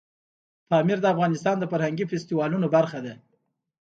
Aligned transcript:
پامیر 0.69 0.99
د 1.01 1.05
افغانستان 1.13 1.55
د 1.59 1.63
فرهنګي 1.71 2.05
فستیوالونو 2.11 2.67
برخه 2.75 2.99
ده. 3.05 3.13